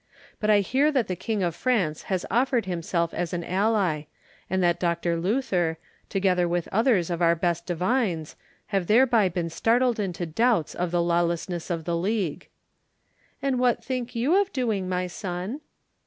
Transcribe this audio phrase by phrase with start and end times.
[0.39, 4.05] But I hear that the King of France has offered himself as an ally,
[4.49, 5.15] and that Dr.
[5.19, 5.77] Luther,
[6.09, 8.35] together with others of our best divines,
[8.73, 12.47] have thereby been startled into doubts of the lawfulness of the League."
[13.43, 15.61] "And what think you of doing, my son?"